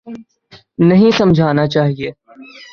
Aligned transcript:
نہیں 0.79 1.11
سمجھانا 1.11 1.67
چاہیے۔ 1.67 2.11